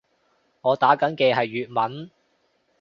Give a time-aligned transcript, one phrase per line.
[0.61, 2.09] 我打緊嘅係粵文